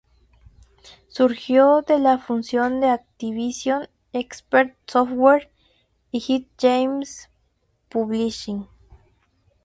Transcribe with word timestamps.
Surgió 1.09 1.83
de 1.83 1.99
la 1.99 2.17
fusión 2.17 2.79
de 2.79 2.89
Activision, 2.89 3.87
Expert 4.13 4.75
Software 4.89 5.51
y 6.11 6.17
Head 6.27 6.47
Games 6.59 7.29
Publishing. 7.87 8.67